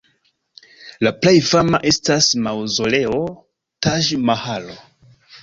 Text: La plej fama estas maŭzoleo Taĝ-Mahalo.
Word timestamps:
La 1.07 1.11
plej 1.25 1.33
fama 1.49 1.81
estas 1.91 2.31
maŭzoleo 2.47 3.21
Taĝ-Mahalo. 3.89 4.81